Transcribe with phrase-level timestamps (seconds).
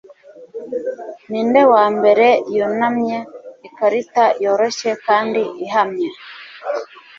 [1.29, 3.17] Ninde wambere yunamye
[3.67, 6.09] ikarita yoroshye kandi ihamye